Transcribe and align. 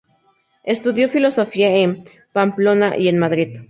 Estudió 0.63 1.07
Filosofía 1.09 1.69
en 1.77 2.03
Pamplona 2.33 2.97
y 2.97 3.07
en 3.07 3.19
Madrid. 3.19 3.59